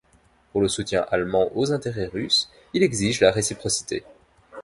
Pour 0.51 0.61
le 0.63 0.67
soutien 0.67 1.05
allemand 1.11 1.51
aux 1.53 1.71
intérêts 1.73 2.07
russes, 2.07 2.49
il 2.73 2.81
exige 2.81 3.19
la 3.19 3.31
réciprocité. 3.31 4.03